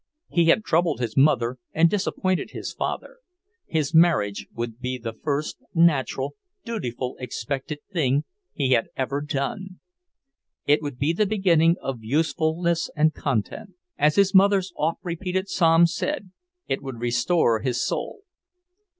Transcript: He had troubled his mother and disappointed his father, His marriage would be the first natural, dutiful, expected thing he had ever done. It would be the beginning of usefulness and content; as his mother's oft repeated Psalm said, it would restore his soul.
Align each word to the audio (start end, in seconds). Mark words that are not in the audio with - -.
He 0.31 0.45
had 0.45 0.63
troubled 0.63 0.99
his 0.99 1.15
mother 1.15 1.57
and 1.73 1.87
disappointed 1.87 2.49
his 2.49 2.73
father, 2.73 3.17
His 3.67 3.93
marriage 3.93 4.47
would 4.51 4.79
be 4.79 4.97
the 4.97 5.13
first 5.13 5.57
natural, 5.75 6.33
dutiful, 6.65 7.17
expected 7.19 7.81
thing 7.93 8.23
he 8.51 8.71
had 8.71 8.87
ever 8.97 9.21
done. 9.21 9.79
It 10.65 10.81
would 10.81 10.97
be 10.97 11.13
the 11.13 11.27
beginning 11.27 11.75
of 11.83 12.01
usefulness 12.03 12.89
and 12.95 13.13
content; 13.13 13.75
as 13.99 14.15
his 14.15 14.33
mother's 14.33 14.73
oft 14.75 15.01
repeated 15.03 15.47
Psalm 15.47 15.85
said, 15.85 16.31
it 16.67 16.81
would 16.81 16.99
restore 16.99 17.59
his 17.59 17.85
soul. 17.85 18.21